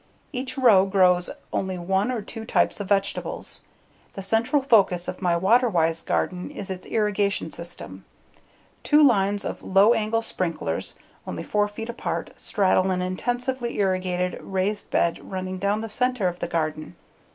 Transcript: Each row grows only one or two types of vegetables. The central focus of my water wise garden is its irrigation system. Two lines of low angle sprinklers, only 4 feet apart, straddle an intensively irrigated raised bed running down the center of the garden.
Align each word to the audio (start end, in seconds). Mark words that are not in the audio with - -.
Each 0.33 0.57
row 0.57 0.87
grows 0.87 1.29
only 1.53 1.77
one 1.77 2.11
or 2.11 2.23
two 2.23 2.43
types 2.43 2.79
of 2.79 2.89
vegetables. 2.89 3.65
The 4.13 4.23
central 4.23 4.63
focus 4.63 5.07
of 5.07 5.21
my 5.21 5.37
water 5.37 5.69
wise 5.69 6.01
garden 6.01 6.49
is 6.49 6.71
its 6.71 6.87
irrigation 6.87 7.51
system. 7.51 8.03
Two 8.81 9.03
lines 9.03 9.45
of 9.45 9.61
low 9.61 9.93
angle 9.93 10.23
sprinklers, 10.23 10.95
only 11.27 11.43
4 11.43 11.67
feet 11.67 11.87
apart, 11.89 12.31
straddle 12.37 12.89
an 12.89 13.03
intensively 13.03 13.77
irrigated 13.77 14.39
raised 14.41 14.89
bed 14.89 15.19
running 15.21 15.59
down 15.59 15.81
the 15.81 15.87
center 15.87 16.27
of 16.27 16.39
the 16.39 16.47
garden. 16.47 16.95